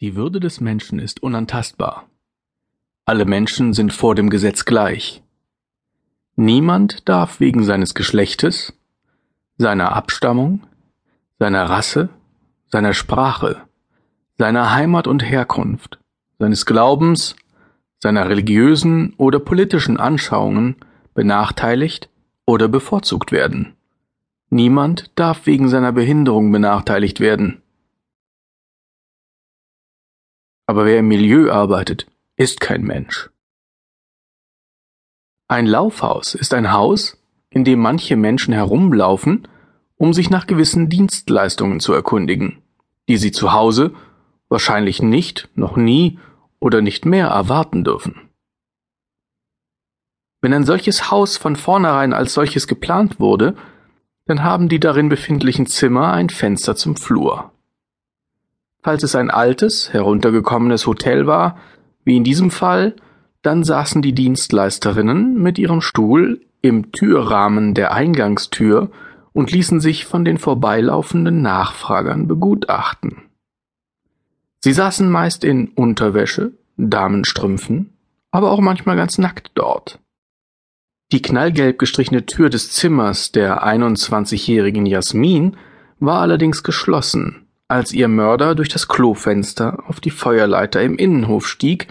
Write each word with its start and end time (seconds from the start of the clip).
Die 0.00 0.16
Würde 0.16 0.40
des 0.40 0.60
Menschen 0.60 0.98
ist 0.98 1.22
unantastbar. 1.22 2.08
Alle 3.04 3.24
Menschen 3.26 3.72
sind 3.74 3.92
vor 3.92 4.14
dem 4.14 4.28
Gesetz 4.28 4.64
gleich. 4.64 5.22
Niemand 6.36 7.08
darf 7.08 7.38
wegen 7.38 7.62
seines 7.62 7.94
Geschlechtes, 7.94 8.72
seiner 9.56 9.94
Abstammung, 9.94 10.66
seiner 11.38 11.70
Rasse, 11.70 12.08
seiner 12.66 12.92
Sprache, 12.92 13.62
seiner 14.36 14.72
Heimat 14.72 15.06
und 15.06 15.22
Herkunft, 15.22 16.00
seines 16.40 16.66
Glaubens, 16.66 17.36
seiner 18.00 18.28
religiösen 18.28 19.14
oder 19.16 19.38
politischen 19.38 19.98
Anschauungen 19.98 20.76
benachteiligt 21.14 22.10
oder 22.46 22.66
bevorzugt 22.66 23.30
werden. 23.30 23.74
Niemand 24.50 25.12
darf 25.14 25.46
wegen 25.46 25.68
seiner 25.68 25.92
Behinderung 25.92 26.50
benachteiligt 26.50 27.20
werden. 27.20 27.62
Aber 30.66 30.84
wer 30.84 30.98
im 30.98 31.08
Milieu 31.08 31.50
arbeitet, 31.50 32.06
ist 32.36 32.60
kein 32.60 32.82
Mensch. 32.82 33.30
Ein 35.48 35.66
Laufhaus 35.66 36.34
ist 36.34 36.54
ein 36.54 36.72
Haus, 36.72 37.18
in 37.50 37.64
dem 37.64 37.80
manche 37.80 38.16
Menschen 38.16 38.54
herumlaufen, 38.54 39.46
um 39.96 40.12
sich 40.12 40.30
nach 40.30 40.46
gewissen 40.46 40.88
Dienstleistungen 40.88 41.80
zu 41.80 41.92
erkundigen, 41.92 42.62
die 43.08 43.16
sie 43.16 43.30
zu 43.30 43.52
Hause 43.52 43.94
wahrscheinlich 44.48 45.02
nicht, 45.02 45.48
noch 45.54 45.76
nie 45.76 46.18
oder 46.60 46.80
nicht 46.80 47.06
mehr 47.06 47.28
erwarten 47.28 47.84
dürfen. 47.84 48.30
Wenn 50.40 50.52
ein 50.52 50.64
solches 50.64 51.10
Haus 51.10 51.36
von 51.36 51.56
vornherein 51.56 52.12
als 52.12 52.34
solches 52.34 52.66
geplant 52.66 53.18
wurde, 53.18 53.56
dann 54.26 54.42
haben 54.42 54.68
die 54.68 54.80
darin 54.80 55.08
befindlichen 55.08 55.66
Zimmer 55.66 56.12
ein 56.12 56.28
Fenster 56.28 56.76
zum 56.76 56.96
Flur. 56.96 57.53
Falls 58.84 59.02
es 59.02 59.14
ein 59.14 59.30
altes, 59.30 59.94
heruntergekommenes 59.94 60.86
Hotel 60.86 61.26
war, 61.26 61.56
wie 62.04 62.18
in 62.18 62.22
diesem 62.22 62.50
Fall, 62.50 62.94
dann 63.40 63.64
saßen 63.64 64.02
die 64.02 64.12
Dienstleisterinnen 64.12 65.40
mit 65.40 65.58
ihrem 65.58 65.80
Stuhl 65.80 66.42
im 66.60 66.92
Türrahmen 66.92 67.72
der 67.72 67.94
Eingangstür 67.94 68.90
und 69.32 69.50
ließen 69.50 69.80
sich 69.80 70.04
von 70.04 70.26
den 70.26 70.36
vorbeilaufenden 70.36 71.40
Nachfragern 71.40 72.28
begutachten. 72.28 73.22
Sie 74.60 74.74
saßen 74.74 75.10
meist 75.10 75.44
in 75.44 75.68
Unterwäsche, 75.68 76.52
Damenstrümpfen, 76.76 77.94
aber 78.32 78.50
auch 78.50 78.60
manchmal 78.60 78.96
ganz 78.96 79.16
nackt 79.16 79.52
dort. 79.54 79.98
Die 81.10 81.22
knallgelb 81.22 81.78
gestrichene 81.78 82.26
Tür 82.26 82.50
des 82.50 82.70
Zimmers 82.70 83.32
der 83.32 83.66
21-jährigen 83.66 84.84
Jasmin 84.84 85.56
war 86.00 86.20
allerdings 86.20 86.62
geschlossen, 86.62 87.43
als 87.74 87.90
ihr 87.90 88.06
Mörder 88.06 88.54
durch 88.54 88.68
das 88.68 88.86
Klofenster 88.86 89.82
auf 89.88 89.98
die 90.00 90.10
Feuerleiter 90.12 90.80
im 90.80 90.96
Innenhof 90.96 91.48
stieg, 91.48 91.88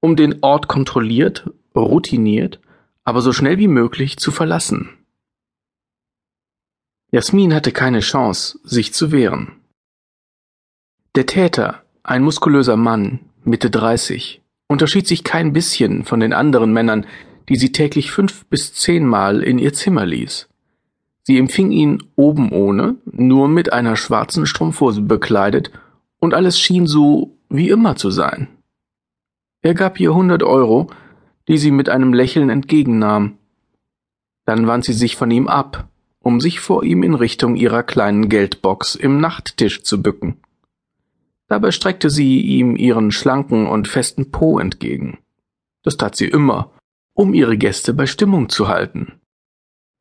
um 0.00 0.16
den 0.16 0.42
Ort 0.42 0.68
kontrolliert, 0.68 1.50
routiniert, 1.76 2.60
aber 3.04 3.20
so 3.20 3.34
schnell 3.34 3.58
wie 3.58 3.68
möglich 3.68 4.16
zu 4.16 4.30
verlassen. 4.30 4.88
Jasmin 7.12 7.52
hatte 7.52 7.72
keine 7.72 8.00
Chance, 8.00 8.58
sich 8.64 8.94
zu 8.94 9.12
wehren. 9.12 9.52
Der 11.14 11.26
Täter, 11.26 11.82
ein 12.02 12.22
muskulöser 12.22 12.78
Mann, 12.78 13.20
Mitte 13.44 13.68
30, 13.68 14.40
unterschied 14.66 15.06
sich 15.06 15.24
kein 15.24 15.52
bisschen 15.52 16.06
von 16.06 16.20
den 16.20 16.32
anderen 16.32 16.72
Männern, 16.72 17.06
die 17.50 17.56
sie 17.56 17.72
täglich 17.72 18.12
fünf 18.12 18.46
bis 18.46 18.72
zehnmal 18.72 19.42
in 19.42 19.58
ihr 19.58 19.74
Zimmer 19.74 20.06
ließ. 20.06 20.48
Sie 21.28 21.36
empfing 21.36 21.72
ihn 21.72 22.02
oben 22.16 22.52
ohne, 22.52 22.96
nur 23.04 23.48
mit 23.48 23.70
einer 23.70 23.96
schwarzen 23.96 24.46
Strumpfhose 24.46 25.02
bekleidet, 25.02 25.70
und 26.20 26.32
alles 26.32 26.58
schien 26.58 26.86
so 26.86 27.36
wie 27.50 27.68
immer 27.68 27.96
zu 27.96 28.10
sein. 28.10 28.48
Er 29.60 29.74
gab 29.74 30.00
ihr 30.00 30.14
hundert 30.14 30.42
Euro, 30.42 30.86
die 31.46 31.58
sie 31.58 31.70
mit 31.70 31.90
einem 31.90 32.14
Lächeln 32.14 32.48
entgegennahm. 32.48 33.36
Dann 34.46 34.66
wand 34.66 34.86
sie 34.86 34.94
sich 34.94 35.16
von 35.16 35.30
ihm 35.30 35.48
ab, 35.48 35.90
um 36.20 36.40
sich 36.40 36.60
vor 36.60 36.82
ihm 36.82 37.02
in 37.02 37.12
Richtung 37.12 37.56
ihrer 37.56 37.82
kleinen 37.82 38.30
Geldbox 38.30 38.94
im 38.94 39.20
Nachttisch 39.20 39.82
zu 39.82 40.00
bücken. 40.00 40.38
Dabei 41.46 41.72
streckte 41.72 42.08
sie 42.08 42.40
ihm 42.40 42.74
ihren 42.74 43.10
schlanken 43.10 43.66
und 43.66 43.86
festen 43.86 44.30
Po 44.30 44.58
entgegen. 44.58 45.18
Das 45.82 45.98
tat 45.98 46.16
sie 46.16 46.28
immer, 46.28 46.70
um 47.12 47.34
ihre 47.34 47.58
Gäste 47.58 47.92
bei 47.92 48.06
Stimmung 48.06 48.48
zu 48.48 48.68
halten. 48.68 49.20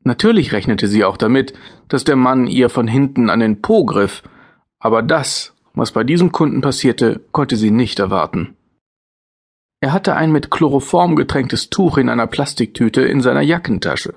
Natürlich 0.07 0.53
rechnete 0.53 0.87
sie 0.87 1.03
auch 1.03 1.17
damit, 1.17 1.53
dass 1.89 2.05
der 2.05 2.15
Mann 2.15 2.47
ihr 2.47 2.69
von 2.69 2.87
hinten 2.87 3.29
an 3.29 3.41
den 3.41 3.61
Po 3.61 3.83
griff, 3.83 4.23
aber 4.79 5.03
das, 5.03 5.53
was 5.73 5.91
bei 5.91 6.05
diesem 6.05 6.31
Kunden 6.31 6.61
passierte, 6.61 7.19
konnte 7.33 7.57
sie 7.57 7.71
nicht 7.71 7.99
erwarten. 7.99 8.55
Er 9.81 9.91
hatte 9.91 10.15
ein 10.15 10.31
mit 10.31 10.49
Chloroform 10.49 11.17
getränktes 11.17 11.69
Tuch 11.69 11.97
in 11.97 12.07
einer 12.07 12.25
Plastiktüte 12.25 13.01
in 13.01 13.19
seiner 13.19 13.41
Jackentasche. 13.41 14.13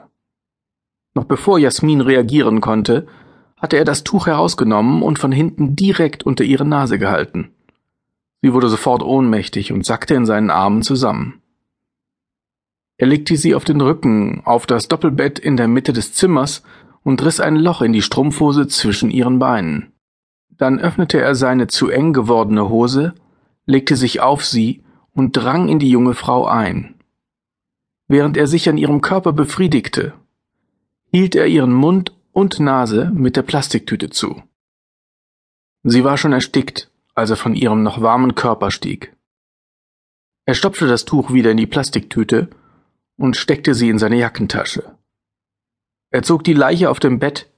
Noch 1.15 1.25
bevor 1.25 1.59
Jasmin 1.59 2.01
reagieren 2.01 2.61
konnte, 2.61 3.09
hatte 3.57 3.77
er 3.77 3.85
das 3.85 4.05
Tuch 4.05 4.29
herausgenommen 4.29 5.03
und 5.03 5.19
von 5.19 5.33
hinten 5.33 5.75
direkt 5.75 6.23
unter 6.23 6.45
ihre 6.45 6.65
Nase 6.65 7.01
gehalten. 7.01 7.51
Sie 8.43 8.53
wurde 8.53 8.69
sofort 8.69 9.03
ohnmächtig 9.03 9.73
und 9.73 9.85
sackte 9.85 10.15
in 10.15 10.25
seinen 10.25 10.51
Armen 10.51 10.83
zusammen. 10.83 11.40
Er 13.01 13.07
legte 13.07 13.35
sie 13.39 13.55
auf 13.55 13.65
den 13.65 13.81
Rücken 13.81 14.43
auf 14.45 14.67
das 14.67 14.87
Doppelbett 14.87 15.39
in 15.39 15.57
der 15.57 15.69
Mitte 15.69 15.95
des 15.95 16.13
Zimmers 16.13 16.63
und 17.03 17.25
riss 17.25 17.41
ein 17.41 17.57
Loch 17.57 17.81
in 17.81 17.95
die 17.95 18.03
Strumpfhose 18.03 18.69
zwischen 18.69 19.11
ihren 19.11 19.39
Beinen. 19.39 19.95
Dann 20.51 20.79
öffnete 20.79 21.19
er 21.19 21.35
seine 21.35 21.67
zu 21.67 21.89
eng 21.89 22.13
gewordene 22.13 22.69
Hose, 22.69 23.15
legte 23.65 23.97
sich 23.97 24.21
auf 24.21 24.45
sie 24.45 24.85
und 25.15 25.33
drang 25.33 25.71
in 25.71 25.79
die 25.79 25.89
junge 25.89 26.13
Frau 26.13 26.45
ein. 26.45 26.97
Während 28.07 28.37
er 28.37 28.47
sich 28.47 28.69
an 28.69 28.77
ihrem 28.77 29.01
Körper 29.01 29.33
befriedigte, 29.33 30.13
hielt 31.11 31.35
er 31.35 31.47
ihren 31.47 31.73
Mund 31.73 32.15
und 32.33 32.61
Nase 32.61 33.11
mit 33.15 33.35
der 33.35 33.43
Plastiktüte 33.43 34.11
zu. 34.11 34.43
Sie 35.85 36.05
war 36.05 36.19
schon 36.19 36.35
erstickt, 36.35 36.91
als 37.15 37.31
er 37.31 37.37
von 37.37 37.55
ihrem 37.55 37.83
noch 37.83 38.03
warmen 38.03 38.35
Körper 38.35 38.71
stieg. 38.71 39.17
Er 40.45 40.53
stopfte 40.53 40.87
das 40.87 41.07
Tuch 41.07 41.33
wieder 41.33 41.51
in 41.51 41.57
die 41.57 41.67
Plastiktüte 41.67 42.51
und 43.21 43.37
steckte 43.37 43.75
sie 43.75 43.91
in 43.91 43.99
seine 43.99 44.17
Jackentasche. 44.17 44.97
Er 46.11 46.23
zog 46.23 46.43
die 46.43 46.55
Leiche 46.55 46.89
auf 46.89 47.01
dem 47.01 47.19
Bett 47.19 47.51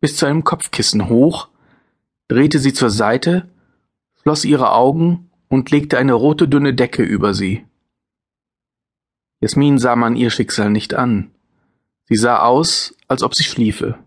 bis 0.00 0.16
zu 0.16 0.26
einem 0.26 0.44
Kopfkissen 0.44 1.08
hoch, 1.08 1.48
drehte 2.28 2.60
sie 2.60 2.72
zur 2.72 2.88
Seite, 2.88 3.48
schloss 4.22 4.44
ihre 4.44 4.70
Augen 4.70 5.28
und 5.48 5.72
legte 5.72 5.98
eine 5.98 6.12
rote 6.12 6.46
dünne 6.46 6.72
Decke 6.72 7.02
über 7.02 7.34
sie. 7.34 7.66
Jasmin 9.40 9.78
sah 9.78 9.96
man 9.96 10.14
ihr 10.14 10.30
Schicksal 10.30 10.70
nicht 10.70 10.94
an. 10.94 11.32
Sie 12.04 12.16
sah 12.16 12.38
aus, 12.38 12.94
als 13.08 13.24
ob 13.24 13.34
sie 13.34 13.44
schliefe. 13.44 13.98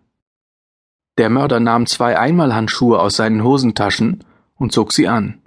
Der 1.17 1.29
Mörder 1.29 1.59
nahm 1.59 1.87
zwei 1.87 2.17
Einmalhandschuhe 2.17 2.97
aus 2.97 3.17
seinen 3.17 3.43
Hosentaschen 3.43 4.23
und 4.55 4.71
zog 4.71 4.93
sie 4.93 5.09
an. 5.09 5.41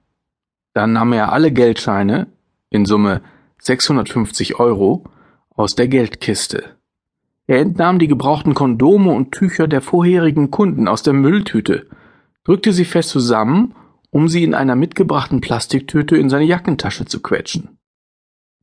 Dann 0.75 0.93
nahm 0.93 1.15
er 1.15 1.33
alle 1.33 1.53
Geldscheine, 1.53 2.27
in 2.69 2.85
Summe 2.85 3.23
650 3.61 4.59
Euro, 4.61 5.05
aus 5.55 5.75
der 5.75 5.89
Geldkiste. 5.89 6.77
Er 7.47 7.61
entnahm 7.61 7.99
die 7.99 8.09
gebrauchten 8.09 8.55
Kondome 8.55 9.13
und 9.13 9.33
Tücher 9.33 9.69
der 9.69 9.81
vorherigen 9.81 10.51
Kunden 10.51 10.89
aus 10.89 11.03
der 11.03 11.13
Mülltüte, 11.13 11.87
drückte 12.43 12.73
sie 12.73 12.85
fest 12.85 13.11
zusammen, 13.11 13.75
um 14.11 14.29
sie 14.29 14.45
in 14.45 14.55
einer 14.55 14.77
mitgebrachten 14.77 15.41
Plastiktüte 15.41 16.17
in 16.17 16.29
seine 16.29 16.45
Jackentasche 16.45 17.05
zu 17.05 17.21
quetschen. 17.21 17.79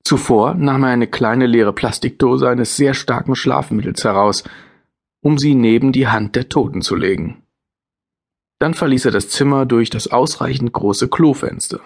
Zuvor 0.04 0.56
nahm 0.56 0.84
er 0.84 0.90
eine 0.90 1.08
kleine 1.08 1.46
leere 1.46 1.74
Plastikdose 1.74 2.50
eines 2.50 2.76
sehr 2.76 2.94
starken 2.94 3.36
Schlafmittels 3.36 4.04
heraus, 4.04 4.44
um 5.22 5.38
sie 5.38 5.56
neben 5.56 5.92
die 5.92 6.08
Hand 6.08 6.36
der 6.36 6.50
Toten 6.50 6.82
zu 6.82 6.96
legen. 6.96 7.44
Dann 8.60 8.74
verließ 8.74 9.06
er 9.06 9.12
das 9.12 9.30
Zimmer 9.30 9.66
durch 9.66 9.90
das 9.90 10.08
ausreichend 10.08 10.74
große 10.74 11.08
Klofenster. 11.08 11.80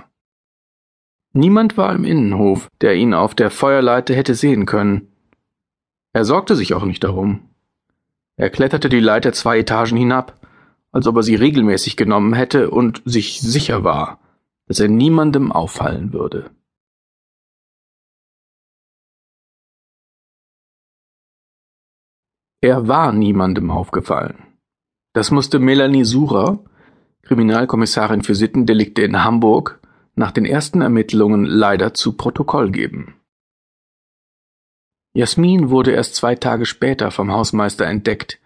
Niemand 1.37 1.75
war 1.75 1.93
im 1.93 2.05
Innenhof, 2.05 2.69
der 2.79 2.95
ihn 2.95 3.13
auf 3.13 3.35
der 3.35 3.51
Feuerleite 3.51 4.15
hätte 4.15 4.35
sehen 4.35 4.65
können. 4.65 5.11
Er 6.13 6.23
sorgte 6.23 6.55
sich 6.55 6.73
auch 6.73 6.85
nicht 6.85 7.03
darum. 7.03 7.49
Er 8.37 8.49
kletterte 8.49 8.87
die 8.87 9.01
Leiter 9.01 9.33
zwei 9.33 9.59
Etagen 9.59 9.97
hinab, 9.97 10.39
als 10.93 11.07
ob 11.07 11.17
er 11.17 11.23
sie 11.23 11.35
regelmäßig 11.35 11.97
genommen 11.97 12.31
hätte 12.31 12.69
und 12.69 13.01
sich 13.03 13.41
sicher 13.41 13.83
war, 13.83 14.21
dass 14.67 14.79
er 14.79 14.87
niemandem 14.87 15.51
auffallen 15.51 16.13
würde. 16.13 16.51
Er 22.61 22.87
war 22.87 23.11
niemandem 23.11 23.71
aufgefallen. 23.71 24.41
Das 25.11 25.31
musste 25.31 25.59
Melanie 25.59 26.05
Surer, 26.05 26.63
Kriminalkommissarin 27.23 28.21
für 28.21 28.35
Sittendelikte 28.35 29.01
in 29.01 29.21
Hamburg, 29.21 29.81
nach 30.15 30.31
den 30.31 30.45
ersten 30.45 30.81
Ermittlungen 30.81 31.45
leider 31.45 31.93
zu 31.93 32.13
Protokoll 32.13 32.71
geben. 32.71 33.15
Jasmin 35.13 35.69
wurde 35.69 35.91
erst 35.91 36.15
zwei 36.15 36.35
Tage 36.35 36.65
später 36.65 37.11
vom 37.11 37.31
Hausmeister 37.31 37.85
entdeckt. 37.85 38.39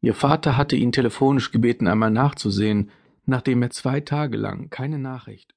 Ihr 0.00 0.14
Vater 0.14 0.56
hatte 0.56 0.76
ihn 0.76 0.92
telefonisch 0.92 1.50
gebeten, 1.50 1.86
einmal 1.86 2.10
nachzusehen, 2.10 2.90
nachdem 3.26 3.62
er 3.62 3.70
zwei 3.70 4.00
Tage 4.00 4.36
lang 4.36 4.70
keine 4.70 4.98
Nachricht 4.98 5.54